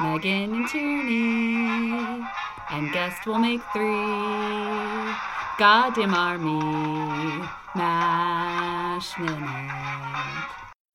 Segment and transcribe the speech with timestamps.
[0.00, 2.24] Megan and Tierney,
[2.70, 3.82] and guest will make three.
[5.58, 10.48] Goddamn army, Mash Minute.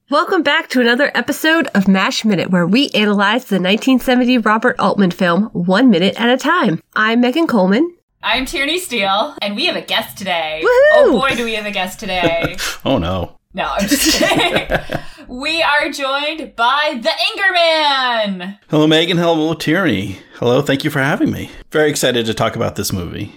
[0.09, 5.11] Welcome back to another episode of MASH Minute, where we analyze the 1970 Robert Altman
[5.11, 6.81] film one minute at a time.
[6.95, 7.95] I'm Megan Coleman.
[8.23, 10.61] I'm Tierney Steele, and we have a guest today.
[10.63, 10.91] Woohoo!
[10.95, 12.57] Oh boy, do we have a guest today.
[12.85, 13.37] Oh no.
[13.53, 14.67] No, I'm just kidding.
[15.27, 18.59] we are joined by the Anger Man.
[18.69, 19.17] Hello, Megan.
[19.17, 20.19] Hello, Tierney.
[20.35, 20.61] Hello.
[20.61, 21.49] Thank you for having me.
[21.71, 23.33] Very excited to talk about this movie.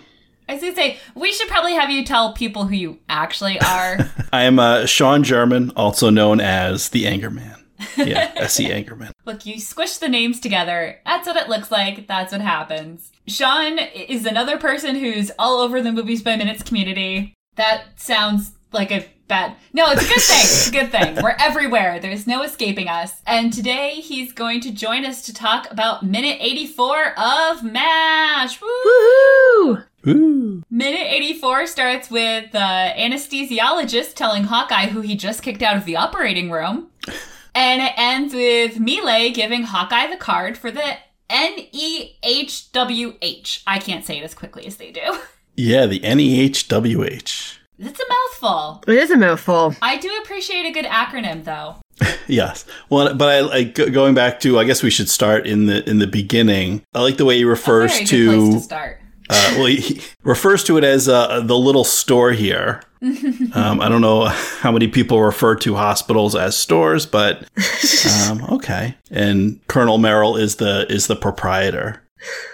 [0.49, 3.99] I was gonna say, we should probably have you tell people who you actually are.
[4.33, 7.57] I am uh, Sean German, also known as the Anger Man.
[7.97, 8.69] Yeah, S.E.
[8.69, 9.13] Angerman.
[9.25, 11.01] Look, you squish the names together.
[11.07, 12.07] That's what it looks like.
[12.07, 13.11] That's what happens.
[13.27, 17.35] Sean is another person who's all over the movies by minutes community.
[17.57, 19.57] That sounds like a bad.
[19.73, 20.43] No, it's a good thing.
[20.43, 21.23] It's a good thing.
[21.23, 21.99] We're everywhere.
[21.99, 23.23] There's no escaping us.
[23.27, 28.61] And today he's going to join us to talk about minute 84 of MASH.
[28.61, 28.69] Woo!
[28.69, 29.85] Woohoo!
[30.07, 30.63] Ooh.
[30.71, 35.97] Minute 84 starts with the anesthesiologist telling Hawkeye who he just kicked out of the
[35.97, 36.89] operating room.
[37.55, 40.97] And it ends with Mile giving Hawkeye the card for the
[41.29, 42.23] N-E-H-W-H.
[43.67, 45.01] I can't say it as quickly as they do.
[45.57, 47.60] Yeah, the N-E-H-W-H.
[47.81, 48.85] It's a mouthful.
[48.87, 49.75] It is a mouthful.
[49.81, 51.77] I do appreciate a good acronym though.
[52.27, 52.65] Yes.
[52.89, 54.59] Well, but I like going back to.
[54.61, 56.83] I guess we should start in the in the beginning.
[56.95, 58.53] I like the way he refers Very good place to.
[58.53, 59.01] to start.
[59.29, 62.83] Uh, well, he, he refers to it as uh, the little store here.
[63.55, 67.49] um, I don't know how many people refer to hospitals as stores, but
[68.29, 68.95] um, okay.
[69.11, 72.03] And Colonel Merrill is the is the proprietor.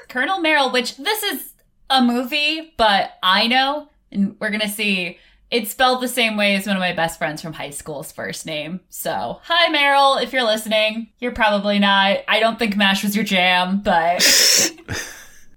[0.08, 1.52] Colonel Merrill, which this is
[1.90, 5.18] a movie, but I know, and we're gonna see,
[5.50, 8.46] it's spelled the same way as one of my best friends from high school's first
[8.46, 8.80] name.
[8.88, 11.08] So, hi Meryl, if you're listening.
[11.20, 12.18] You're probably not.
[12.26, 14.22] I don't think MASH was your jam, but.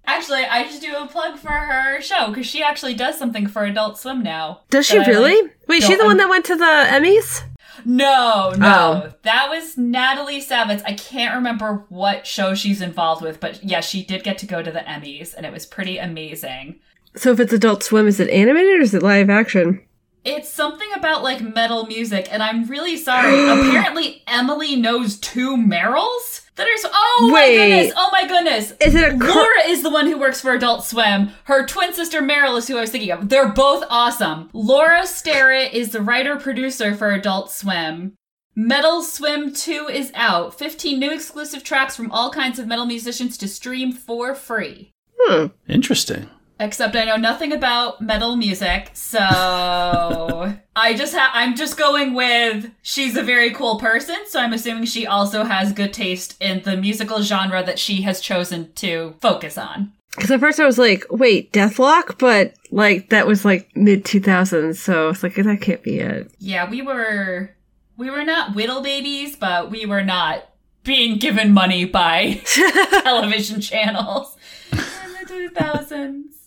[0.05, 3.63] Actually, I just do a plug for her show because she actually does something for
[3.63, 4.61] Adult Swim now.
[4.71, 5.39] Does she I really?
[5.39, 5.57] like.
[5.67, 7.43] Wait, she's the one that went to the Emmys?
[7.85, 9.03] No, no.
[9.05, 9.13] Oh.
[9.21, 10.81] That was Natalie Savitz.
[10.83, 14.63] I can't remember what show she's involved with, but yeah, she did get to go
[14.63, 16.79] to the Emmys, and it was pretty amazing.
[17.15, 19.81] So if it's Adult Swim, is it animated or is it live action?
[20.25, 23.33] It's something about like metal music, and I'm really sorry.
[23.49, 26.77] Apparently, Emily knows two Merrills that are.
[26.77, 27.57] So- oh Wait.
[27.57, 27.93] my goodness!
[27.95, 28.73] Oh my goodness!
[28.81, 31.31] Is it a cur- Laura is the one who works for Adult Swim.
[31.45, 33.29] Her twin sister Meryl is who I was thinking of.
[33.29, 34.49] They're both awesome.
[34.53, 38.13] Laura Starrett is the writer producer for Adult Swim.
[38.55, 40.53] Metal Swim 2 is out.
[40.53, 44.91] 15 new exclusive tracks from all kinds of metal musicians to stream for free.
[45.17, 45.45] Hmm.
[45.69, 46.29] Interesting.
[46.61, 49.19] Except I know nothing about metal music, so
[50.75, 54.85] I just ha- I'm just going with she's a very cool person, so I'm assuming
[54.85, 59.57] she also has good taste in the musical genre that she has chosen to focus
[59.57, 59.93] on.
[60.15, 62.19] Because at first I was like, wait, Dethklok?
[62.19, 66.29] But like that was like mid 2000s, so it's like that can't be it.
[66.39, 67.51] Yeah, we were
[67.95, 70.49] we were not whittle babies, but we were not
[70.83, 72.41] being given money by
[73.03, 74.35] television channels
[74.71, 76.38] in the 2000s.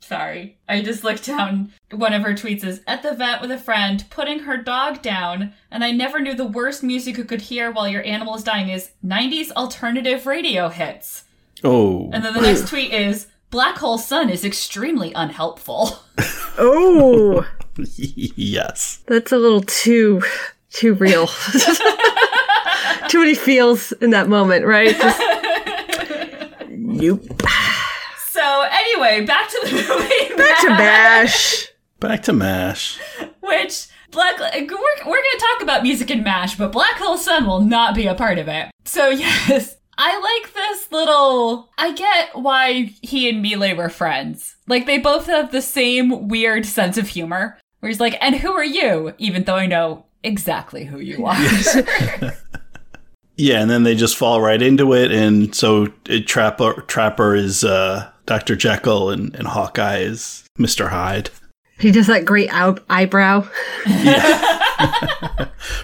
[0.00, 0.56] Sorry.
[0.66, 1.70] I just looked down.
[1.90, 5.52] One of her tweets is At the vet with a friend, putting her dog down,
[5.70, 8.70] and I never knew the worst music you could hear while your animal is dying
[8.70, 11.24] is 90s alternative radio hits.
[11.62, 12.08] Oh.
[12.12, 15.98] And then the next tweet is Black Hole Sun is extremely unhelpful.
[16.60, 17.46] Oh,
[17.76, 19.04] yes.
[19.06, 20.20] that's a little too
[20.70, 21.28] too real.
[23.08, 24.96] too many feels in that moment, right?
[24.96, 27.22] Just, nope.
[28.48, 30.34] So, anyway, back to the movie.
[30.36, 31.68] Back to Mash.
[32.00, 32.98] Back to MASH.
[33.40, 34.66] Which Black we're, we're
[35.04, 38.14] going to talk about music and mash, but Black Hole Sun will not be a
[38.14, 38.70] part of it.
[38.86, 41.68] So yes, I like this little.
[41.76, 44.56] I get why he and Mile were friends.
[44.66, 47.58] Like they both have the same weird sense of humor.
[47.80, 51.36] Where he's like, "And who are you?" Even though I know exactly who you are.
[53.40, 57.62] Yeah, and then they just fall right into it, and so it, Trapper Trapper is
[57.64, 61.30] uh, Doctor Jekyll, and, and Hawkeye is Mister Hyde
[61.78, 63.46] He does that great out- eyebrow.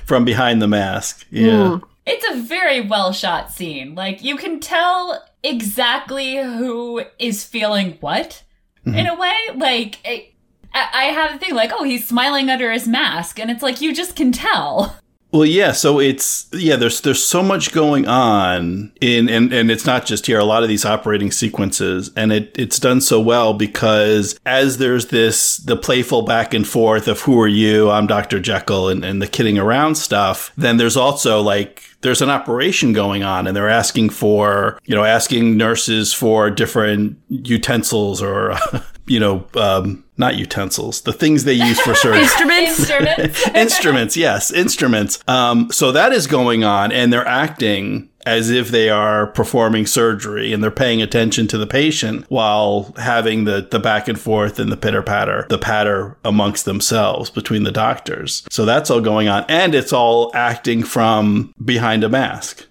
[0.04, 1.26] from behind the mask.
[1.30, 1.82] Yeah, Mm.
[2.06, 3.94] it's a very well shot scene.
[3.94, 8.42] Like you can tell exactly who is feeling what
[8.86, 9.34] in a way.
[9.54, 10.32] Like it,
[10.74, 13.80] I I have a thing like, oh, he's smiling under his mask, and it's like
[13.80, 14.96] you just can tell.
[15.34, 15.72] Well, yeah.
[15.72, 16.76] So it's yeah.
[16.76, 20.38] There's there's so much going on in and and it's not just here.
[20.38, 25.08] A lot of these operating sequences, and it it's done so well because as there's
[25.08, 27.90] this the playful back and forth of who are you?
[27.90, 28.38] I'm Dr.
[28.38, 30.52] Jekyll, and and the kidding around stuff.
[30.56, 35.04] Then there's also like there's an operation going on and they're asking for, you know,
[35.04, 38.54] asking nurses for different utensils or,
[39.06, 42.20] you know, um, not utensils, the things they use for surgery.
[42.22, 42.78] Instruments.
[42.78, 43.48] Instruments.
[43.54, 45.18] instruments, yes, instruments.
[45.26, 50.52] Um, so that is going on and they're acting as if they are performing surgery
[50.52, 54.70] and they're paying attention to the patient while having the, the back and forth and
[54.70, 58.46] the pitter patter, the patter amongst themselves between the doctors.
[58.50, 59.44] So that's all going on.
[59.48, 62.66] And it's all acting from behind a mask.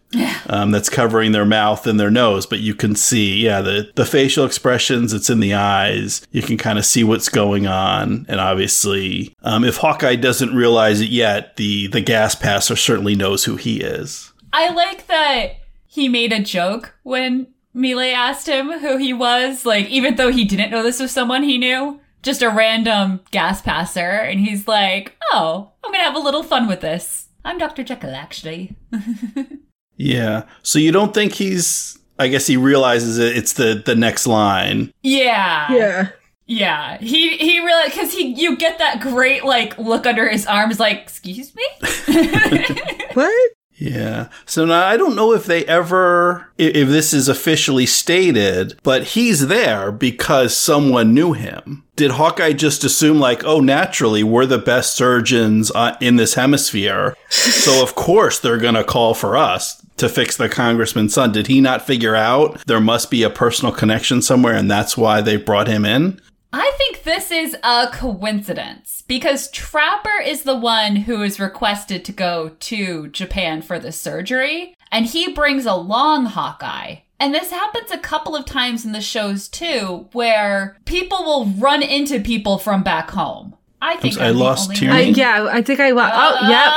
[0.45, 4.05] Um, that's covering their mouth and their nose, but you can see, yeah, the, the
[4.05, 6.21] facial expressions, it's in the eyes.
[6.29, 8.27] You can kind of see what's going on.
[8.29, 13.45] And obviously, um, if Hawkeye doesn't realize it yet, the, the gas passer certainly knows
[13.45, 14.32] who he is.
[14.53, 15.55] I like that
[15.85, 20.45] he made a joke when Mile asked him who he was, like, even though he
[20.45, 21.99] didn't know this was someone he knew.
[22.21, 26.69] Just a random gas passer, and he's like, Oh, I'm gonna have a little fun
[26.69, 27.27] with this.
[27.43, 27.83] I'm Dr.
[27.83, 28.77] Jekyll, actually.
[29.97, 30.45] Yeah.
[30.63, 34.91] So you don't think he's, I guess he realizes it, it's the, the next line.
[35.03, 35.71] Yeah.
[35.71, 36.09] Yeah.
[36.45, 36.97] Yeah.
[36.97, 40.97] He he really cause he you get that great like look under his arms like,
[40.97, 41.63] excuse me?
[43.13, 43.51] What?
[43.75, 44.29] Yeah.
[44.45, 49.47] So now I don't know if they ever, if this is officially stated, but he's
[49.47, 51.83] there because someone knew him.
[51.95, 57.15] Did Hawkeye just assume, like, oh, naturally, we're the best surgeons uh, in this hemisphere.
[57.29, 61.31] so, of course, they're going to call for us to fix the congressman's son.
[61.31, 65.21] Did he not figure out there must be a personal connection somewhere and that's why
[65.21, 66.19] they brought him in?
[66.55, 72.11] I think this is a coincidence because Trapper is the one who is requested to
[72.11, 76.97] go to Japan for the surgery, and he brings along Hawkeye.
[77.19, 81.81] And this happens a couple of times in the shows too, where people will run
[81.81, 83.55] into people from back home.
[83.81, 84.95] I think I I'm the lost only Tierney.
[84.95, 85.91] I, yeah, I think I.
[85.91, 86.67] Wa- oh, yep.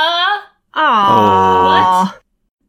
[0.73, 2.13] Uh, Aww.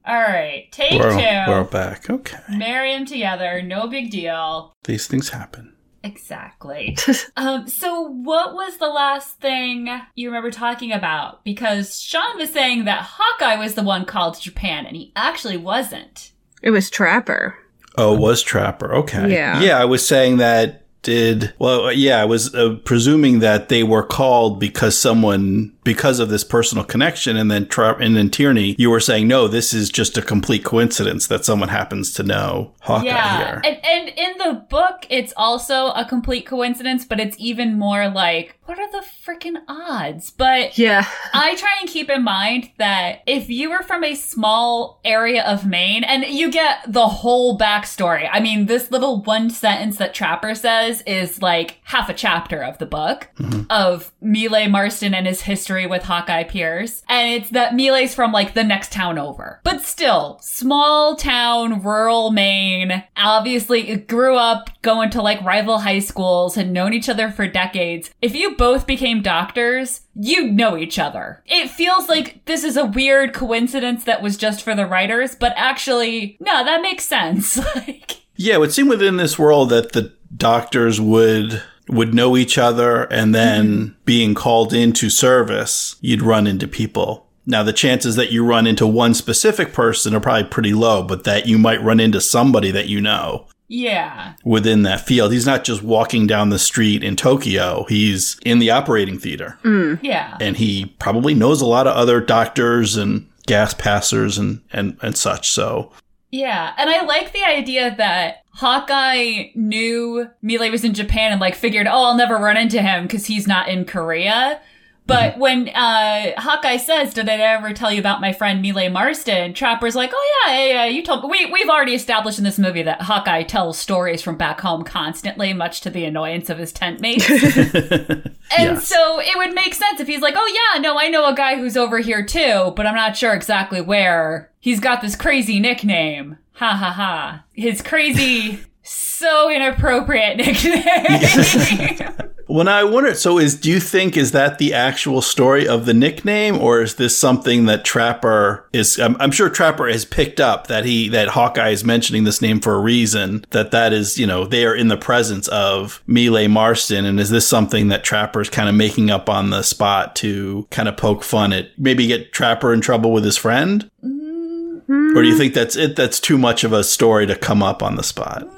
[0.04, 2.10] All right, take We're, 2 we're back.
[2.10, 2.38] Okay.
[2.50, 4.74] Marry them together, no big deal.
[4.84, 5.74] These things happen.
[6.08, 6.96] Exactly.
[7.36, 11.44] um, so what was the last thing you remember talking about?
[11.44, 15.56] Because Sean was saying that Hawkeye was the one called to Japan, and he actually
[15.56, 16.32] wasn't.
[16.62, 17.56] It was Trapper.
[17.96, 18.94] Oh, it was Trapper.
[18.94, 19.32] Okay.
[19.32, 19.60] Yeah.
[19.60, 24.02] Yeah, I was saying that did well yeah i was uh, presuming that they were
[24.02, 28.90] called because someone because of this personal connection and then Tra- and then tierney you
[28.90, 33.06] were saying no this is just a complete coincidence that someone happens to know hawkeye
[33.06, 37.78] yeah, here and and in the book, it's also a complete coincidence, but it's even
[37.78, 40.30] more like, what are the freaking odds?
[40.30, 41.06] But Yeah.
[41.34, 45.66] I try and keep in mind that if you were from a small area of
[45.66, 50.54] Maine and you get the whole backstory, I mean, this little one sentence that Trapper
[50.54, 53.62] says is like half a chapter of the book mm-hmm.
[53.70, 57.02] of Mile Marston and his history with Hawkeye Pierce.
[57.08, 59.60] And it's that Mile's from like the next town over.
[59.64, 66.54] But still, small town, rural Maine, obviously grew up going to like rival high schools,
[66.54, 68.10] had known each other for decades.
[68.22, 71.42] If you both became doctors, you know each other.
[71.46, 75.52] It feels like this is a weird coincidence that was just for the writers, but
[75.56, 77.56] actually, no, that makes sense.
[77.76, 82.58] like, yeah it would seem within this world that the doctors would would know each
[82.58, 83.92] other and then mm-hmm.
[84.04, 88.86] being called into service you'd run into people now the chances that you run into
[88.86, 92.88] one specific person are probably pretty low but that you might run into somebody that
[92.88, 94.34] you know yeah.
[94.44, 95.32] within that field.
[95.32, 97.84] He's not just walking down the street in Tokyo.
[97.88, 99.98] He's in the operating theater mm.
[100.02, 100.36] Yeah.
[100.40, 105.16] and he probably knows a lot of other doctors and gas passers and, and, and
[105.16, 105.50] such.
[105.50, 105.92] So
[106.30, 111.54] Yeah, and I like the idea that Hawkeye knew Mile was in Japan and like
[111.54, 114.60] figured, oh, I'll never run into him because he's not in Korea.
[115.08, 119.54] But when uh, Hawkeye says, "Did I ever tell you about my friend Mile Marston?"
[119.54, 122.58] Trapper's like, "Oh yeah, yeah, yeah, you told me." We we've already established in this
[122.58, 126.72] movie that Hawkeye tells stories from back home constantly, much to the annoyance of his
[126.78, 127.28] tent mates.
[127.30, 128.86] And Yes.
[128.88, 131.56] so it would make sense if he's like, oh yeah, no, I know a guy
[131.56, 134.50] who's over here too, but I'm not sure exactly where.
[134.60, 136.36] He's got this crazy nickname.
[136.54, 137.44] Ha ha ha.
[137.54, 142.14] His crazy, so inappropriate nickname.
[142.48, 145.92] When I wonder, so is do you think is that the actual story of the
[145.92, 148.98] nickname, or is this something that Trapper is?
[148.98, 152.60] I'm, I'm sure Trapper has picked up that he that Hawkeye is mentioning this name
[152.60, 153.44] for a reason.
[153.50, 157.28] That that is, you know, they are in the presence of Mille Marston, and is
[157.28, 160.96] this something that Trapper is kind of making up on the spot to kind of
[160.96, 163.90] poke fun at, maybe get Trapper in trouble with his friend?
[164.02, 165.14] Mm.
[165.14, 165.96] Or do you think that's it?
[165.96, 168.48] That's too much of a story to come up on the spot.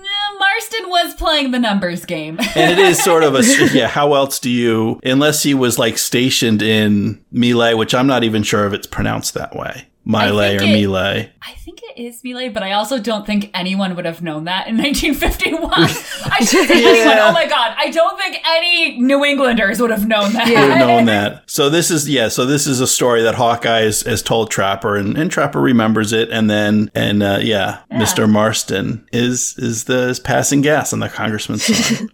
[0.60, 2.38] Marston was playing the numbers game.
[2.54, 3.86] And it is sort of a yeah.
[3.86, 8.42] How else do you, unless he was like stationed in Mille, which I'm not even
[8.42, 10.96] sure if it's pronounced that way, Mile or it- Mille.
[10.96, 14.66] I think it is Mille, but I also don't think anyone would have known that
[14.68, 15.70] in 1951.
[15.72, 17.04] I should say.
[17.04, 17.28] Yeah.
[17.28, 20.46] Oh my god, I don't think any New Englanders would have known that.
[20.48, 21.48] Would have known that.
[21.50, 22.28] So this is yeah.
[22.28, 26.12] So this is a story that Hawkeye has, has told Trapper, and, and Trapper remembers
[26.12, 28.28] it, and then and uh, yeah, Mr.
[28.30, 32.08] Marston is is the is passing gas on the congressman's son.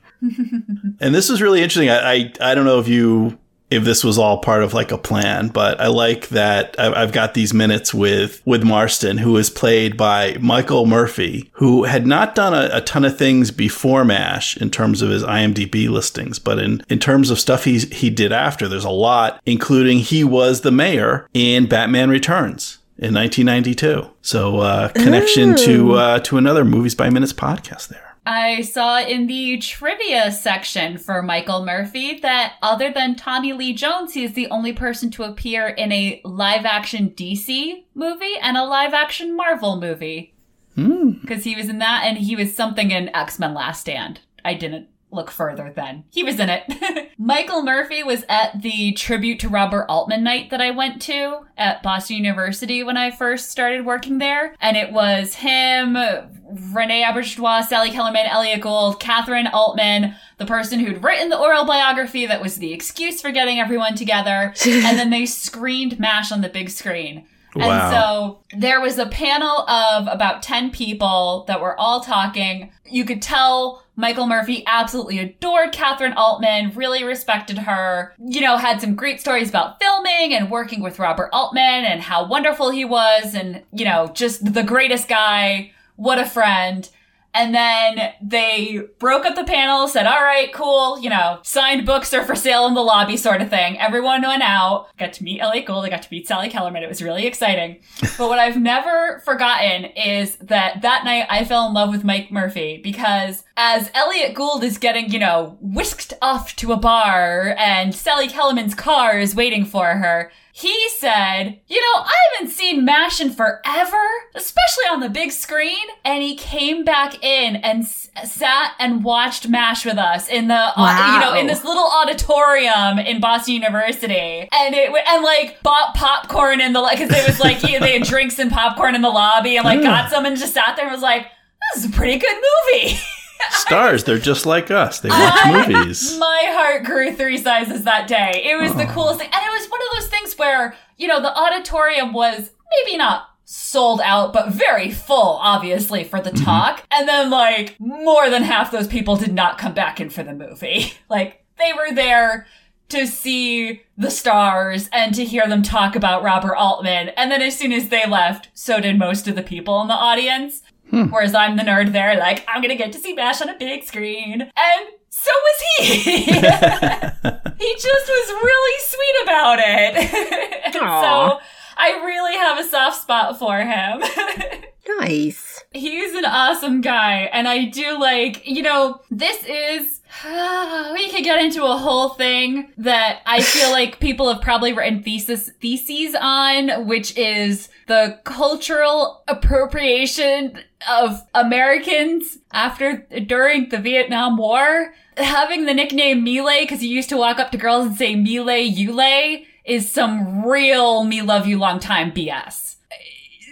[1.00, 1.90] and this is really interesting.
[1.90, 3.38] I, I I don't know if you
[3.70, 7.34] if this was all part of like a plan, but I like that I've got
[7.34, 12.54] these minutes with with Marston, who is played by Michael Murphy, who had not done
[12.54, 16.82] a, a ton of things before Mash in terms of his IMDb listings, but in
[16.88, 20.70] in terms of stuff he's he did after, there's a lot, including he was the
[20.70, 22.78] mayor in Batman Returns.
[22.98, 28.05] In 1992, so uh, connection to uh, to another movies by minutes podcast there.
[28.26, 34.14] I saw in the trivia section for Michael Murphy that other than Tommy Lee Jones,
[34.14, 38.64] he is the only person to appear in a live action DC movie and a
[38.64, 40.34] live action Marvel movie.
[40.74, 41.12] Hmm.
[41.20, 44.20] Because he was in that and he was something in X Men Last Stand.
[44.44, 46.04] I didn't look further then.
[46.10, 47.12] He was in it.
[47.18, 51.82] Michael Murphy was at the tribute to Robert Altman night that I went to at
[51.82, 54.54] Boston University when I first started working there.
[54.60, 61.02] And it was him, Renee Auberjonois, Sally Kellerman, Elliot Gould, Kathryn Altman, the person who'd
[61.02, 64.54] written the oral biography that was the excuse for getting everyone together.
[64.66, 67.26] and then they screened MASH on the big screen.
[67.56, 67.70] Wow.
[67.70, 72.72] And so there was a panel of about 10 people that were all talking.
[72.84, 78.80] You could tell Michael Murphy absolutely adored Kathryn Altman, really respected her, you know, had
[78.80, 83.34] some great stories about filming and working with Robert Altman and how wonderful he was
[83.34, 85.72] and, you know, just the greatest guy.
[85.96, 86.88] What a friend.
[87.36, 92.14] And then they broke up the panel, said, all right, cool, you know, signed books
[92.14, 93.78] are for sale in the lobby sort of thing.
[93.78, 96.82] Everyone went out, got to meet Elliot Gould, I got to meet Sally Kellerman.
[96.82, 97.80] It was really exciting.
[98.16, 102.32] but what I've never forgotten is that that night I fell in love with Mike
[102.32, 107.94] Murphy because as Elliot Gould is getting, you know, whisked off to a bar and
[107.94, 113.20] Sally Kellerman's car is waiting for her, he said, You know, I haven't seen MASH
[113.20, 114.02] in forever,
[114.34, 115.84] especially on the big screen.
[116.02, 120.54] And he came back in and s- sat and watched MASH with us in the,
[120.54, 124.48] uh, you know, in this little auditorium in Boston University.
[124.50, 127.84] And it, and like bought popcorn in the, like, cause it was like, you know,
[127.84, 130.74] they had drinks and popcorn in the lobby and like got some and just sat
[130.76, 131.26] there and was like,
[131.74, 132.34] This is a pretty good
[132.72, 132.96] movie.
[133.50, 135.00] Stars, they're just like us.
[135.00, 136.16] They watch movies.
[136.18, 138.42] My heart grew three sizes that day.
[138.44, 138.92] It was the oh.
[138.92, 139.30] coolest thing.
[139.32, 143.30] And it was one of those things where, you know, the auditorium was maybe not
[143.44, 146.44] sold out, but very full, obviously, for the mm-hmm.
[146.44, 146.84] talk.
[146.90, 150.34] And then, like, more than half those people did not come back in for the
[150.34, 150.92] movie.
[151.08, 152.46] Like, they were there
[152.88, 157.10] to see the stars and to hear them talk about Robert Altman.
[157.10, 159.94] And then as soon as they left, so did most of the people in the
[159.94, 160.62] audience.
[160.90, 161.04] Hmm.
[161.06, 163.84] Whereas I'm the nerd there, like, I'm gonna get to see MASH on a big
[163.84, 164.42] screen.
[164.42, 165.92] And so was he.
[167.58, 170.42] he just was really sweet about it.
[170.76, 171.38] So
[171.76, 174.02] I really have a soft spot for him.
[174.98, 175.64] Nice.
[175.72, 177.28] He's an awesome guy.
[177.32, 180.00] And I do like, you know, this is.
[180.24, 185.02] we could get into a whole thing that I feel like people have probably written
[185.02, 194.94] thesis theses on, which is the cultural appropriation of Americans after during the Vietnam War.
[195.16, 198.58] Having the nickname Mile because you used to walk up to girls and say Mile
[198.60, 202.76] Yule is some real me love you long time BS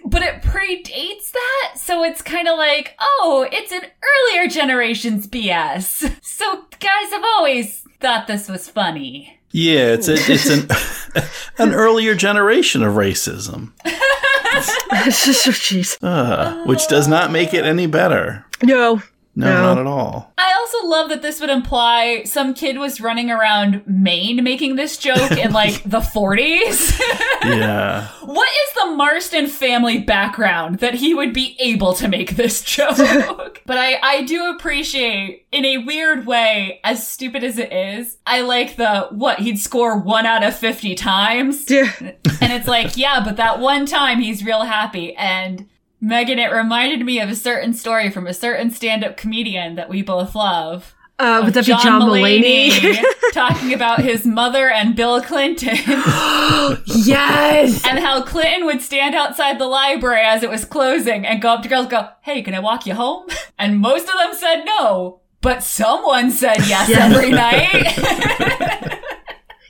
[0.07, 3.81] but it predates that, so it's kind of like, oh, it's an
[4.31, 6.15] earlier generation's BS.
[6.23, 9.39] So guys have always thought this was funny.
[9.51, 10.69] Yeah, it's a, it's an
[11.59, 13.73] an earlier generation of racism,
[14.95, 15.97] Jeez.
[16.03, 18.45] uh, which does not make it any better.
[18.63, 19.01] No.
[19.37, 19.63] No, No.
[19.63, 20.33] not at all.
[20.39, 24.97] I also love that this would imply some kid was running around Maine making this
[24.97, 26.99] joke in like the 40s.
[27.45, 32.63] Yeah, what is the Marston family background that he would be able to make this
[32.63, 32.99] joke?
[33.67, 38.43] But I, I do appreciate, in a weird way, as stupid as it is, I
[38.43, 41.71] like the, what, he'd score one out of 50 times?
[41.71, 41.91] Yeah.
[42.01, 45.15] And it's like, yeah, but that one time he's real happy.
[45.17, 45.67] And
[46.05, 50.03] Megan, it reminded me of a certain story from a certain stand-up comedian that we
[50.03, 50.95] both love.
[51.19, 53.03] Uh, would that be John Mulaney?
[53.33, 55.77] talking about his mother and Bill Clinton.
[56.87, 57.87] yes.
[57.87, 61.63] and how Clinton would stand outside the library as it was closing and go up
[61.63, 63.27] to girls and go, Hey, can I walk you home?
[63.59, 67.15] And most of them said no, but someone said yes, Yes.
[67.15, 69.01] every night.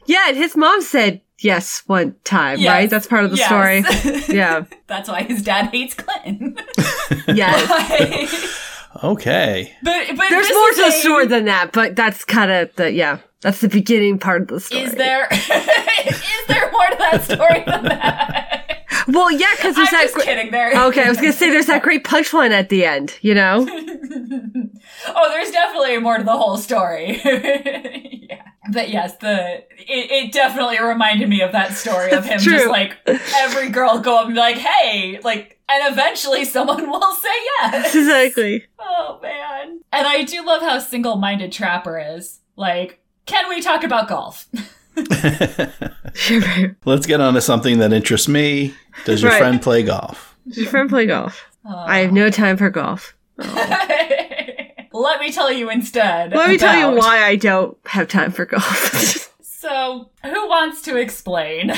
[0.07, 2.73] Yeah, and his mom said yes one time, Yes.
[2.73, 2.91] right?
[2.91, 3.47] That's part of the Yes.
[3.47, 3.85] story.
[4.37, 4.65] Yeah.
[4.89, 6.57] That's why his dad hates Clinton.
[7.29, 8.61] Yes.
[9.03, 9.75] Okay.
[9.83, 13.19] but, but There's more to the story than that, but that's kind of the, yeah,
[13.41, 14.83] that's the beginning part of the story.
[14.85, 18.64] Is there is there more to that story than that?
[19.09, 20.03] Well, yeah, because I'm there's that.
[20.05, 20.51] just gr- kidding.
[20.51, 20.71] There.
[20.87, 23.19] okay, I was gonna say there's that great punchline at the end.
[23.21, 23.67] You know?
[25.09, 27.21] oh, there's definitely more to the whole story.
[27.25, 28.43] yeah.
[28.73, 32.97] But yes, the it, it definitely reminded me of that story of him just like
[33.07, 37.29] every girl go up and be like, "Hey," like, and eventually someone will say
[37.61, 37.95] yes.
[37.95, 38.65] exactly.
[38.79, 39.81] Oh man!
[39.93, 42.41] And I do love how single-minded Trapper is.
[42.57, 44.49] Like, can we talk about golf?
[46.85, 48.75] Let's get on to something that interests me.
[49.05, 49.39] Does your Right.
[49.39, 50.37] friend play golf?
[50.47, 51.45] Does your friend play golf?
[51.67, 51.75] Oh.
[51.75, 53.17] I have no time for golf.
[53.39, 56.33] Let me tell you instead.
[56.33, 59.31] Let me tell you why I don't have time for golf.
[59.43, 61.73] So, who wants to explain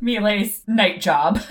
[0.00, 1.40] Mile's night job?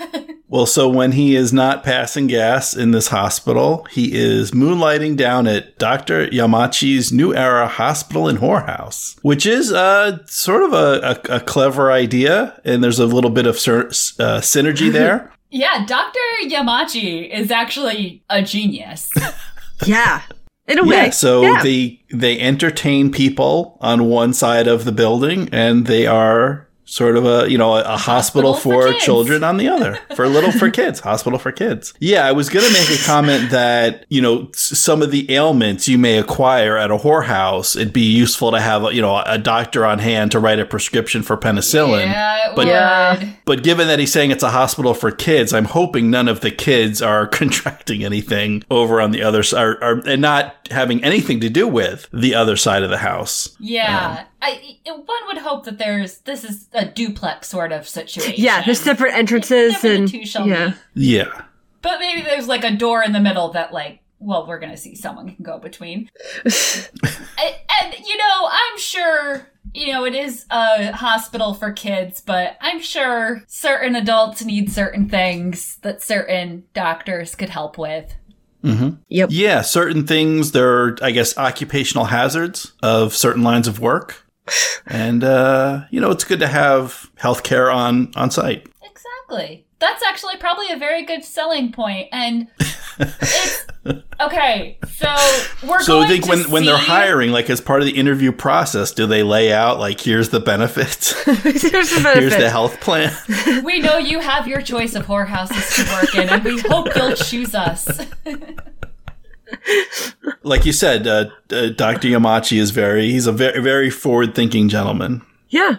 [0.52, 5.46] Well, so when he is not passing gas in this hospital, he is moonlighting down
[5.46, 6.26] at Dr.
[6.26, 11.92] Yamachi's New Era Hospital and Whorehouse, which is uh, sort of a, a, a clever
[11.92, 12.60] idea.
[12.64, 13.86] And there's a little bit of ser-
[14.18, 15.32] uh, synergy there.
[15.50, 16.18] yeah, Dr.
[16.46, 19.08] Yamachi is actually a genius.
[19.86, 20.22] yeah.
[20.66, 20.96] In a way.
[21.04, 21.62] Yeah, so Yeah.
[21.62, 27.24] they they entertain people on one side of the building, and they are sort of
[27.24, 30.70] a you know a, hospital, Hospital for for, children on the other for little for
[30.70, 35.00] kids hospital for kids yeah i was gonna make a comment that you know some
[35.00, 39.00] of the ailments you may acquire at a whorehouse it'd be useful to have you
[39.00, 43.18] know a doctor on hand to write a prescription for penicillin yeah, But- Yeah.
[43.20, 43.28] would.
[43.44, 46.50] but given that he's saying it's a hospital for kids, I'm hoping none of the
[46.50, 51.48] kids are contracting anything over on the other side, or, and not having anything to
[51.48, 53.56] do with the other side of the house.
[53.58, 54.18] Yeah.
[54.20, 58.34] Um, I, one would hope that there's, this is a duplex sort of situation.
[58.36, 60.66] yeah, there's separate entrances Never the and two shall yeah.
[60.66, 60.76] meet.
[60.94, 61.42] Yeah.
[61.82, 64.94] But maybe there's like a door in the middle that like, well, we're gonna see
[64.94, 66.10] someone can go between.
[66.44, 72.58] and, and you know, I'm sure you know it is a hospital for kids, but
[72.60, 78.14] I'm sure certain adults need certain things that certain doctors could help with.
[78.62, 79.30] Hmm Yep.
[79.32, 84.26] Yeah, certain things, there are, I guess, occupational hazards of certain lines of work.
[84.86, 88.66] And, uh, you know, it's good to have healthcare on, on site.
[88.82, 89.64] Exactly.
[89.78, 92.48] That's actually probably a very good selling point, and
[92.98, 93.66] it's
[94.20, 94.78] okay.
[94.88, 95.14] So
[95.66, 97.96] we're So I going think to when, when they're hiring, like as part of the
[97.96, 101.12] interview process, do they lay out, like, here's the benefits?
[101.24, 103.12] Here's the here's the health plan?
[103.64, 107.16] We know you have your choice of whorehouses to work in, and we hope you'll
[107.16, 107.88] choose us.
[110.42, 112.08] like you said, uh, uh, Dr.
[112.08, 115.22] Yamachi is very, he's a very, very forward thinking gentleman.
[115.48, 115.76] yeah.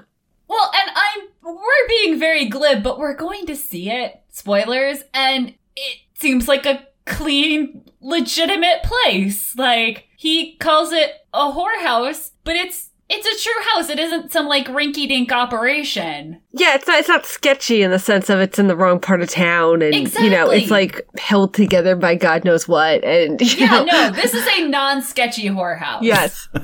[0.48, 4.20] Well, and I'm we're being very glib, but we're going to see it.
[4.30, 9.56] Spoilers, and it seems like a clean, legitimate place.
[9.58, 13.90] Like he calls it a whorehouse, but it's it's a true house.
[13.90, 16.42] It isn't some like rinky dink operation.
[16.54, 19.22] Yeah, it's not it's not sketchy in the sense of it's in the wrong part
[19.22, 23.66] of town and you know, it's like held together by God knows what and you
[23.66, 26.04] Yeah, know, no, this is a non-sketchy whorehouse.
[26.04, 26.48] Yes.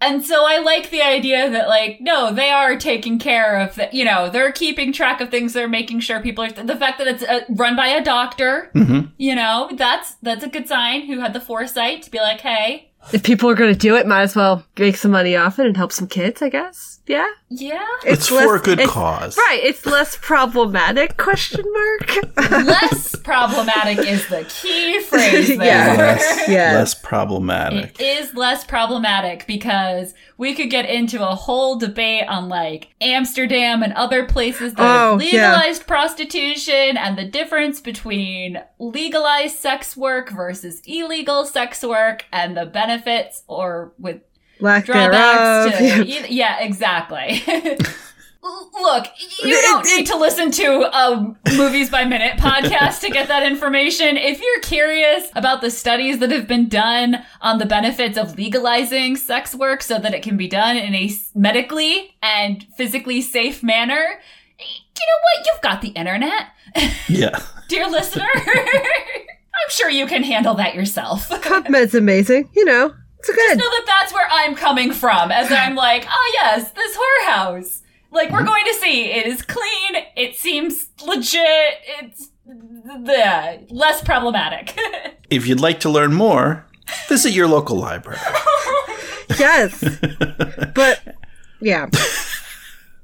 [0.00, 3.88] And so I like the idea that like, no, they are taking care of the,
[3.92, 5.52] you know, they're keeping track of things.
[5.52, 9.00] They're making sure people are, the fact that it's uh, run by a doctor, hmm
[9.16, 12.90] you know, that's, that's a good sign who had the foresight to be like, hey,
[13.12, 15.76] If people are gonna do it, might as well make some money off it and
[15.76, 17.00] help some kids, I guess.
[17.06, 17.26] Yeah.
[17.48, 19.36] yeah, It's, less- for a good it's- cause.
[19.38, 19.60] Right.
[19.62, 22.46] It's less problematic question mark.
[22.50, 25.64] less problematic is the key phrase there.
[25.66, 25.94] Yeah.
[25.96, 26.72] Less, Yeah.
[26.74, 27.98] less problematic.
[27.98, 33.82] It is less problematic because we could get into a whole debate on like Amsterdam
[33.82, 35.52] and other places that Oh, have yeah.
[35.52, 42.64] legalized prostitution and the difference between legalized sex work versus illegal sex work and the
[42.66, 44.20] benefits or with
[44.60, 46.06] Lack drawbacks thereof.
[46.06, 47.42] to yeah exactly
[48.42, 49.06] Look,
[49.42, 54.16] you don't need to listen to a movies by minute podcast to get that information.
[54.16, 59.16] If you're curious about the studies that have been done on the benefits of legalizing
[59.16, 64.20] sex work so that it can be done in a medically and physically safe manner,
[64.58, 65.46] you know what?
[65.46, 66.46] You've got the internet.
[67.08, 67.40] Yeah.
[67.68, 71.28] Dear listener, I'm sure you can handle that yourself.
[71.28, 72.48] PubMed's amazing.
[72.54, 73.58] You know, it's good.
[73.58, 77.82] know that that's where I'm coming from as I'm like, oh yes, this whorehouse.
[78.10, 78.46] Like we're hmm?
[78.46, 80.04] going to see it is clean.
[80.16, 81.78] It seems legit.
[82.00, 84.78] It's the less problematic.
[85.30, 86.64] If you'd like to learn more,
[87.06, 88.18] visit your local library.
[89.30, 89.84] Oh yes.
[90.74, 91.02] but
[91.60, 91.86] yeah.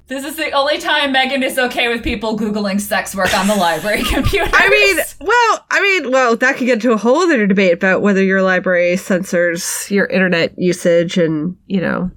[0.07, 3.55] this is the only time Megan is okay with people googling sex work on the
[3.55, 4.51] library computer.
[4.55, 8.01] I mean, well, I mean, well, that could get into a whole other debate about
[8.01, 12.11] whether your library censors your internet usage, and you know,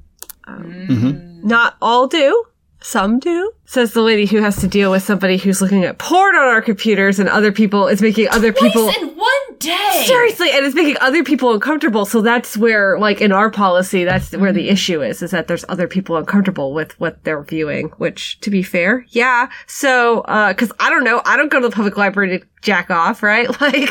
[0.46, 0.88] um, mm.
[0.88, 1.48] mm-hmm.
[1.48, 2.46] not all do.
[2.80, 3.52] Some do.
[3.66, 6.62] Says the lady who has to deal with somebody who's looking at porn on our
[6.62, 8.90] computers, and other people is making other people.
[8.90, 10.04] in one day.
[10.06, 12.06] Seriously, and it's making other people uncomfortable.
[12.06, 15.66] So that's where, like, in our policy, that's where the issue is, is that there's
[15.68, 19.50] other people uncomfortable with what they're viewing, which, to be fair, yeah.
[19.66, 22.90] So, uh, cause I don't know, I don't go to the public library to jack
[22.92, 23.48] off, right?
[23.60, 23.90] Like,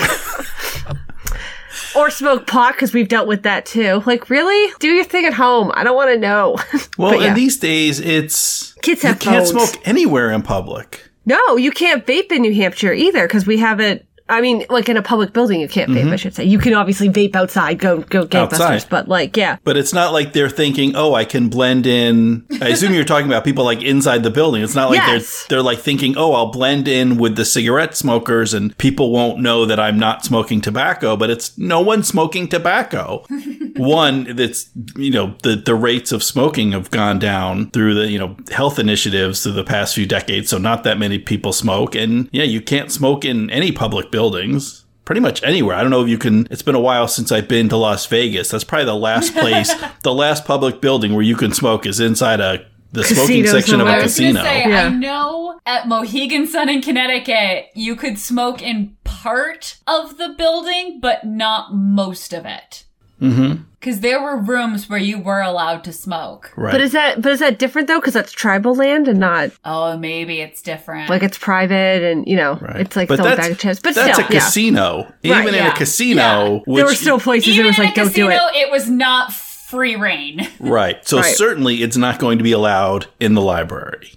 [1.96, 4.02] or smoke pot, cause we've dealt with that too.
[4.06, 4.72] Like, really?
[4.80, 5.70] Do your thing at home.
[5.74, 6.56] I don't want to know.
[6.98, 7.28] Well, yeah.
[7.28, 11.02] and these days, it's Kids you have can't smoke anywhere in public.
[11.26, 14.06] No, you can't vape in New Hampshire either because we haven't.
[14.28, 16.02] I mean, like in a public building, you can't vape.
[16.02, 16.12] Mm-hmm.
[16.12, 18.86] I should say you can obviously vape outside, go go gangbusters, Outside.
[18.90, 22.68] but like, yeah, But it's not like they're thinking, "Oh, I can blend in." I
[22.68, 24.62] assume you're talking about people like inside the building.
[24.62, 25.46] It's not like Yes.
[25.48, 29.40] they're they're like thinking, "Oh, I'll blend in with the cigarette smokers and people won't
[29.40, 33.24] know that I'm not smoking tobacco." But it's no one smoking tobacco.
[33.76, 38.18] One, that's you know the the rates of smoking have gone down through the you
[38.18, 40.48] know health initiatives through the past few decades.
[40.48, 44.84] So not that many people smoke, and yeah, you can't smoke in any public buildings
[45.04, 45.76] pretty much anywhere.
[45.76, 46.48] I don't know if you can.
[46.50, 48.48] It's been a while since I've been to Las Vegas.
[48.50, 49.70] That's probably the last place,
[50.02, 53.80] the last public building where you can smoke is inside a the smoking Casinos section
[53.80, 54.32] of and a I casino.
[54.42, 54.86] gonna say, Yeah.
[54.86, 60.98] I know at Mohegan Sun in Connecticut, you could smoke in part of the building,
[61.00, 62.84] but not most of it.
[63.20, 63.62] Mm-hmm.
[63.78, 66.50] Because there were rooms where you were allowed to smoke.
[66.56, 66.72] Right.
[66.72, 68.00] But is that but is that different though?
[68.00, 71.08] Because that's tribal land and not Oh, maybe it's different.
[71.08, 72.80] like it's private and you know Right.
[72.80, 73.78] it's like But still a bag of chips.
[73.80, 75.02] But That's still, a casino.
[75.04, 75.72] Right, Even in yeah.
[75.72, 76.50] a casino, Yeah.
[76.66, 78.56] which there were still places Even it was in like a don't casino, do it.
[78.56, 80.48] it was not free reign.
[80.58, 81.06] right.
[81.06, 81.36] So Right.
[81.36, 84.14] certainly it's not going to be allowed in the library.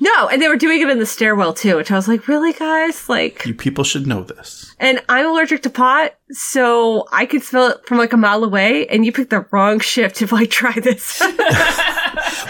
[0.00, 2.52] No, and they were doing it in the stairwell too, which I was like, really,
[2.52, 3.08] guys?
[3.08, 4.74] Like, You people should know this.
[4.78, 8.86] and I'm allergic to pot, so I could smell it from like a mile away.
[8.86, 11.22] And you picked the wrong shift to like try this.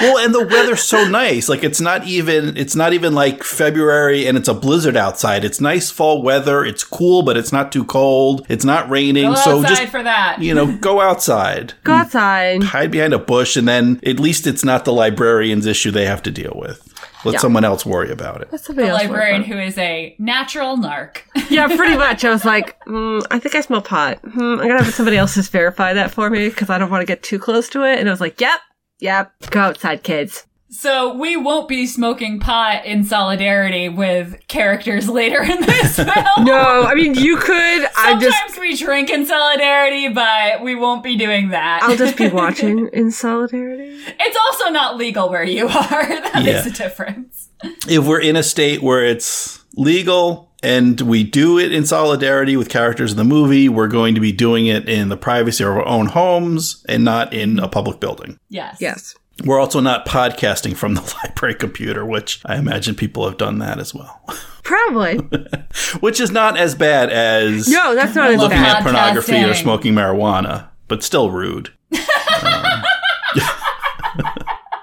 [0.01, 1.49] Well, and the weather's so nice.
[1.49, 5.45] Like it's not even it's not even like February and it's a blizzard outside.
[5.45, 6.65] It's nice fall weather.
[6.65, 8.45] It's cool, but it's not too cold.
[8.49, 9.27] It's not raining.
[9.27, 10.41] Go so outside just for that.
[10.41, 11.75] you know, go outside.
[11.85, 12.65] Go outside.
[12.65, 16.23] hide behind a bush and then at least it's not the librarian's issue they have
[16.25, 16.92] to deal with.
[17.25, 17.39] Let Yeah.
[17.39, 18.49] someone else worry about it.
[18.51, 21.19] Let somebody the else librarian who is a natural narc.
[21.51, 22.25] Yeah, pretty much.
[22.25, 24.19] I was like, mm, I think I smell pot.
[24.25, 27.03] Hmm, I'm gonna have somebody else just verify that for me because I don't want
[27.03, 27.99] to get too close to it.
[27.99, 28.61] And I was like, yep,
[29.01, 29.33] yep.
[29.51, 30.47] Go outside, kids.
[30.75, 36.45] So we won't be smoking pot in solidarity with characters later in this film.
[36.45, 37.53] No, I mean you could.
[37.95, 41.83] I Sometimes just, we drink in solidarity, but we won't be doing that.
[41.83, 44.01] I'll just be watching in solidarity.
[44.19, 45.71] It's also not legal where you are.
[46.33, 46.55] That Yeah.
[46.65, 47.51] makes a difference.
[47.87, 52.71] If we're in a state where it's legal and we do it in solidarity with
[52.71, 55.87] characters in the movie, we're going to be doing it in the privacy of our
[55.87, 58.39] own homes and not in a public building.
[58.49, 58.79] Yes.
[58.81, 59.15] Yes.
[59.45, 63.79] We're also not podcasting from the library computer, which I imagine people have done that
[63.79, 64.23] as well.
[64.63, 65.17] Probably.
[66.01, 68.77] which is not as bad as No, that's not Looking looking bad.
[68.77, 71.71] at pornography or smoking marijuana, but still rude.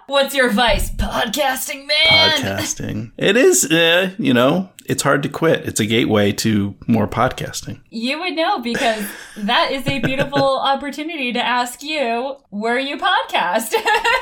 [0.08, 0.89] What's your vice?
[0.95, 2.32] Podcasting, man.
[2.32, 3.12] Podcasting.
[3.17, 5.67] It is, uh, you know, it's hard to quit.
[5.67, 7.80] It's a gateway to more podcasting.
[7.91, 13.73] You would know because that is a beautiful opportunity to ask you where you podcast.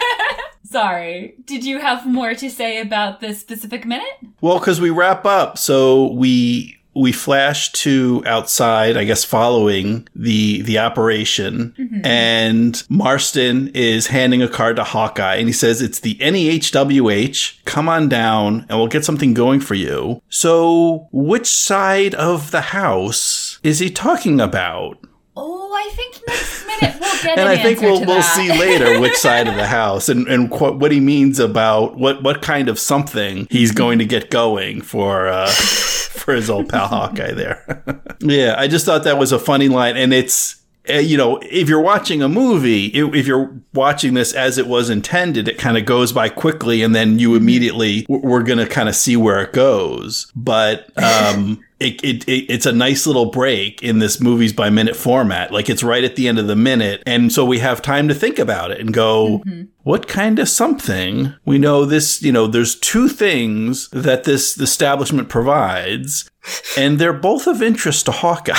[0.65, 1.35] Sorry.
[1.45, 4.07] Did you have more to say about this specific minute?
[4.41, 10.61] Well, because we wrap up, so we we flash to outside, I guess, following the
[10.63, 12.05] the operation, mm-hmm.
[12.05, 17.63] and Marston is handing a card to Hawkeye, and he says it's the NEHWH.
[17.65, 20.21] Come on down, and we'll get something going for you.
[20.29, 24.97] So, which side of the house is he talking about?
[25.35, 28.35] Oh, I think next minute we'll get and an I think we'll we'll that.
[28.35, 32.23] see later which side of the house and and qu- what he means about what
[32.23, 36.87] what kind of something he's going to get going for uh, for his old pal
[36.87, 38.01] Hawkeye there.
[38.19, 40.55] yeah, I just thought that was a funny line, and it's.
[40.89, 44.67] uh, You know, if you're watching a movie, if if you're watching this as it
[44.67, 48.67] was intended, it kind of goes by quickly, and then you immediately we're going to
[48.67, 50.31] kind of see where it goes.
[50.35, 54.95] But um, it, it, it it's a nice little break in this movies by minute
[54.95, 55.51] format.
[55.51, 58.15] Like it's right at the end of the minute, and so we have time to
[58.15, 59.63] think about it and go, mm-hmm.
[59.83, 61.33] what kind of something?
[61.45, 62.21] We know this.
[62.21, 66.29] You know, there's two things that this establishment provides,
[66.77, 68.53] and they're both of interest to Hawkeye.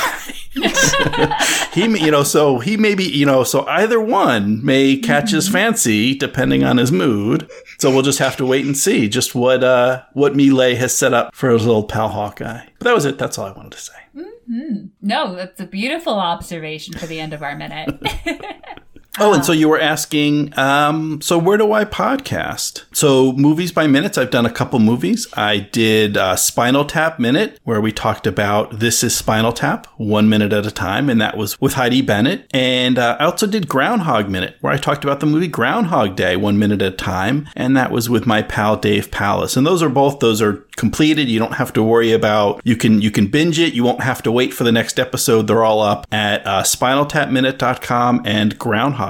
[1.73, 5.49] he, you know, so he may be, you know, so either one may catch his
[5.49, 7.51] fancy depending on his mood.
[7.79, 11.15] So we'll just have to wait and see just what uh what Millet has set
[11.15, 12.67] up for his little pal Hawkeye.
[12.79, 13.19] But that was it.
[13.19, 13.93] That's all I wanted to say.
[15.03, 18.01] No, that's a beautiful observation for the end of our minute.
[19.21, 22.85] Oh, and so you were asking, um, so where do I podcast?
[22.93, 25.27] So movies by minutes, I've done a couple movies.
[25.35, 30.29] I did uh, Spinal Tap Minute, where we talked about This is Spinal Tap, one
[30.29, 32.47] minute at a time, and that was with Heidi Bennett.
[32.53, 36.37] And uh, I also did Groundhog Minute, where I talked about the movie Groundhog Day,
[36.37, 39.57] one minute at a time, and that was with my pal Dave Palace.
[39.57, 41.29] And those are both, those are completed.
[41.29, 43.75] You don't have to worry about, you can, you can binge it.
[43.75, 45.49] You won't have to wait for the next episode.
[45.49, 49.08] They're all up at uh, spinaltapminute.com and groundhogminute.com.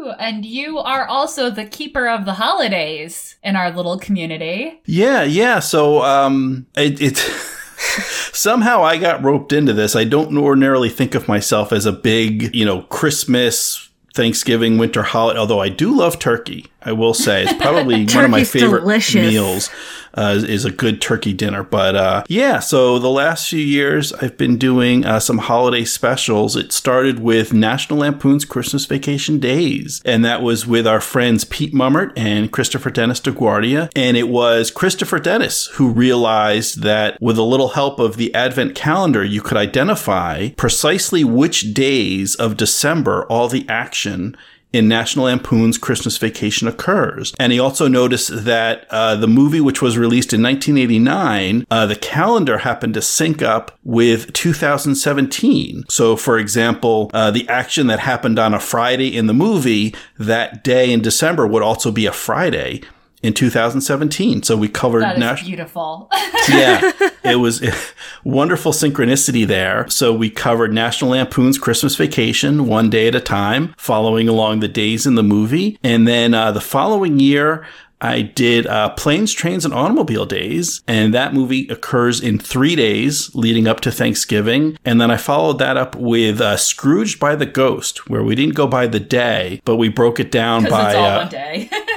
[0.00, 4.80] Ooh, and you are also the keeper of the holidays in our little community.
[4.86, 5.60] Yeah, yeah.
[5.60, 7.16] So um, it, it
[8.32, 9.94] somehow I got roped into this.
[9.94, 13.86] I don't ordinarily think of myself as a big, you know, Christmas.
[14.12, 15.38] Thanksgiving, winter holiday.
[15.38, 19.14] Although I do love turkey, I will say it's probably one of my favorite delicious.
[19.14, 19.70] meals.
[20.14, 22.58] Uh, is- a good turkey dinner, but uh, yeah.
[22.58, 26.54] So the last few years, I've been doing uh, some holiday specials.
[26.54, 31.72] It started with National Lampoon's Christmas Vacation Days, and that was with our friends Pete
[31.72, 33.90] Mummert and Christopher Dennis DeGuardia.
[33.96, 38.74] And it was Christopher Dennis who realized that with a little help of the Advent
[38.74, 44.36] calendar, you could identify precisely which days of December all the action
[44.72, 47.34] in National Lampoon's Christmas Vacation occurs.
[47.38, 51.96] And he also noticed that uh, the movie, which was released in 1989, uh, the
[51.96, 55.84] calendar happened to sync up with 2017.
[55.88, 60.62] So, for example, uh, the action that happened on a Friday in the movie, that
[60.62, 62.82] day in December would also be a Friday.
[63.22, 64.42] In 2017.
[64.44, 66.08] So we covered That is National beautiful.
[66.48, 66.90] yeah,
[67.22, 67.62] it was
[68.24, 69.86] wonderful synchronicity there.
[69.88, 74.68] So we covered National Lampoon's Christmas Vacation one day at a time, following along the
[74.68, 75.78] days in the movie.
[75.82, 77.66] And then uh, the following year,
[78.00, 83.34] I did uh, Planes, Trains, and Automobile Days, and that movie occurs in three days
[83.34, 84.78] leading up to Thanksgiving.
[84.86, 88.54] And then I followed that up with uh, Scrooged by the Ghost, where we didn't
[88.54, 91.68] go by the day, but we broke it down by it's all uh, one day.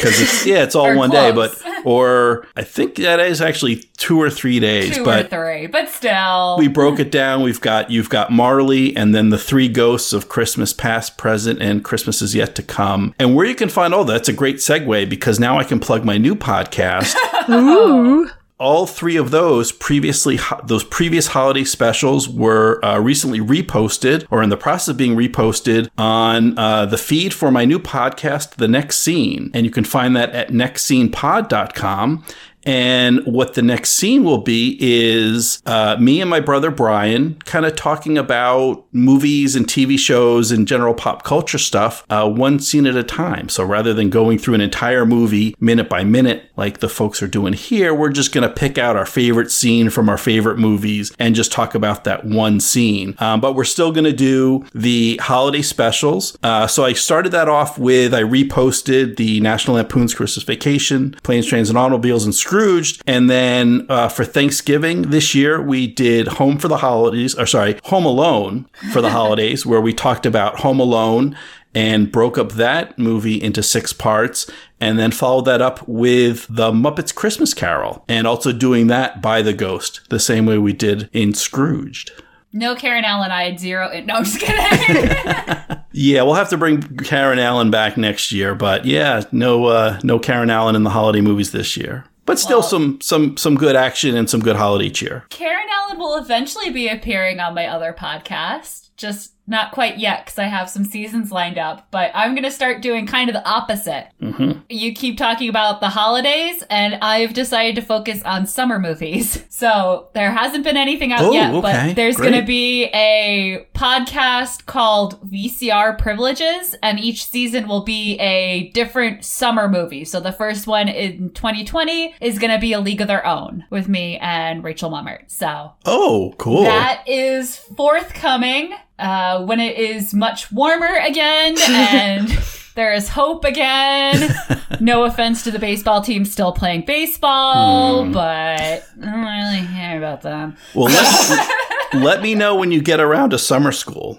[0.00, 3.76] because it's yeah, it's all Or one day, but or I think that is actually
[3.96, 6.56] two or three days, Two but or three, but still.
[6.58, 7.42] we broke it down.
[7.42, 11.84] We've got you've got Marley and then the three ghosts of Christmas past, present, and
[11.84, 13.14] Christmas is yet to come.
[13.18, 16.04] And where you can find all that's a great segue because now I can plug
[16.04, 17.14] my new podcast.
[17.50, 18.30] Ooh.
[18.60, 24.50] All three of those previously those previous holiday specials were uh, recently reposted or in
[24.50, 28.98] the process of being reposted on uh, the feed for my new podcast the next
[28.98, 29.50] scene.
[29.54, 32.24] And you can find that at nextscenepod.com
[32.64, 37.64] and what the next scene will be is uh, me and my brother Brian kind
[37.64, 42.86] of talking about movies and TV shows and general pop culture stuff, uh, one scene
[42.86, 43.48] at a time.
[43.48, 47.28] So rather than going through an entire movie minute by minute, like the folks are
[47.28, 51.12] doing here, we're just going to pick out our favorite scene from our favorite movies
[51.18, 53.14] and just talk about that one scene.
[53.18, 56.36] Um, but we're still going to do the holiday specials.
[56.42, 61.46] Uh, so I started that off with I reposted the National Lampoon's Christmas Vacation, Planes,
[61.46, 63.00] Trains, and Automobiles, and Scrooged.
[63.06, 67.78] And then uh, for Thanksgiving this year, we did Home for the Holidays, or sorry,
[67.84, 71.36] Home Alone for the holidays, where we talked about Home Alone
[71.76, 76.72] and broke up that movie into six parts and then followed that up with the
[76.72, 81.08] Muppets Christmas Carol and also doing that by the ghost, the same way we did
[81.12, 82.10] in Scrooged.
[82.52, 83.88] no, Karen Allen, I had zero.
[84.04, 85.76] No, I'm just kidding.
[85.92, 90.20] Yeah, we'll have to bring Karen Allen back next year, but yeah, no uh, no
[90.20, 92.04] Karen Allen in the holiday movies this year.
[92.26, 95.24] But still Well- some some some good action and some good holiday cheer.
[95.30, 98.88] Karen Allen will eventually be appearing on my other podcast.
[98.96, 101.88] just not quite yet because I have some seasons lined up.
[101.90, 104.08] But I'm going to start doing kind of the opposite.
[104.22, 104.60] Mm-hmm.
[104.68, 109.44] You keep talking about the holidays, and I've decided to focus on summer movies.
[109.60, 111.88] So there hasn't been anything out Oh, yet, okay.
[111.88, 118.14] but there's going to be a podcast called VCR Privileges, and each season will be
[118.20, 120.06] a different summer movie.
[120.06, 123.66] So the first one in 2020 is going to be A League of Their Own
[123.68, 125.30] with me and Rachel Mummert.
[125.30, 126.62] So Oh, cool.
[126.62, 132.28] that is forthcoming uh, when it is much warmer again and
[132.74, 134.34] there is hope again.
[134.82, 138.12] No offense to the baseball team still playing baseball, Hmm.
[138.12, 140.56] but I don't really care about them.
[140.74, 141.50] well, let,
[141.92, 144.18] let me know when you get around to summer school.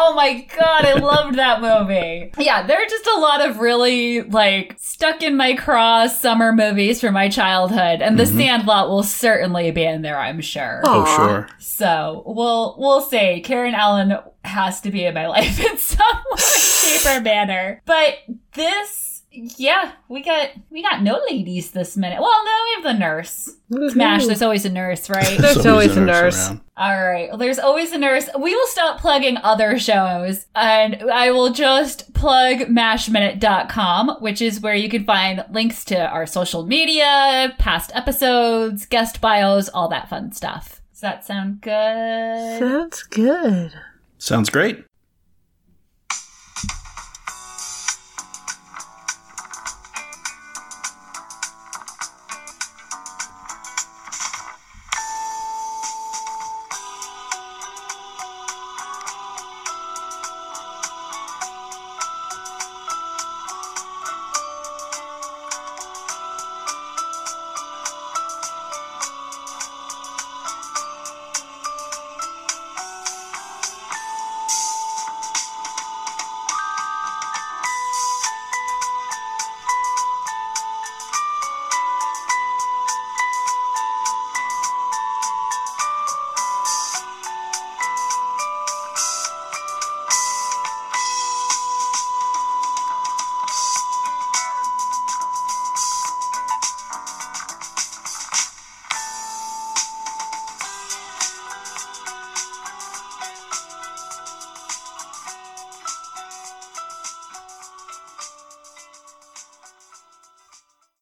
[0.00, 0.10] Yeah!
[0.10, 2.32] Oh my god, I loved that movie.
[2.38, 7.00] Yeah, there are just a lot of really like stuck in my cross summer movies
[7.00, 8.38] from my childhood, and The mm-hmm.
[8.38, 10.82] Sandlot will certainly be in there, I'm sure.
[10.84, 11.16] Oh, Aw.
[11.16, 11.48] sure.
[11.58, 16.38] So we'll we'll say Karen Allen has to be in my life in some way,
[16.38, 17.82] shape, or manner.
[17.84, 18.18] But
[18.54, 22.20] this, yeah, we got we got no ladies this minute.
[22.20, 23.48] Well, no, we have the nurse.
[23.92, 24.26] Smash.
[24.26, 25.38] There's always a nurse, right?
[25.38, 26.48] There's always a nurse.
[26.48, 26.60] around.
[26.76, 27.28] All right.
[27.28, 28.28] Well, there's always a nurse.
[28.38, 34.74] We will stop plugging other shows and I will just plug mashminute.com, which is where
[34.74, 40.32] you can find links to our social media, past episodes, guest bios, all that fun
[40.32, 40.80] stuff.
[40.90, 42.58] Does that sound good?
[42.58, 43.72] Sounds good.
[44.18, 44.84] Sounds great.